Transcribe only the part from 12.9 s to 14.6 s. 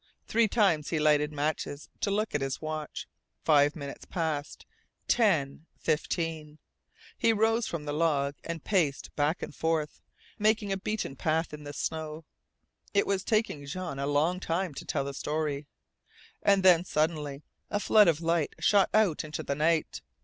It was taking Jean a long